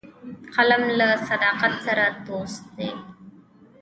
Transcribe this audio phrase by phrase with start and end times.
[0.55, 2.89] قلم له صداقت سره دوست دی